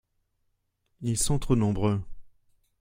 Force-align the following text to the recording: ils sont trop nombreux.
ils 1.01 1.19
sont 1.19 1.37
trop 1.37 1.55
nombreux. 1.55 2.01